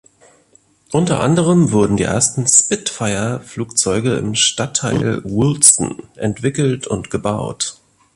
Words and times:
Unter 0.91 1.19
anderem 1.19 1.71
wurden 1.71 1.95
die 1.95 2.05
ersten 2.05 2.47
Spitfire-Flugzeuge 2.47 4.15
im 4.15 4.33
Stadtteil 4.33 5.21
"Woolston" 5.23 6.01
entwickelt 6.15 6.87
und 6.87 7.11
gebaut. 7.11 7.77